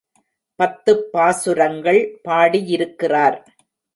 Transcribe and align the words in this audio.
பத்துப் 0.59 1.03
பாசுரங்கள் 1.11 2.01
பாடியிருக்கிறார். 2.23 3.37